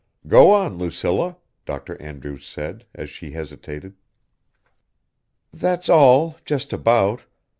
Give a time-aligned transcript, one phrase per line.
[0.25, 1.95] "Go on, Lucilla," Dr.
[2.01, 3.97] Andrews said, as she hesitated.
[5.53, 7.25] "That's all, just about.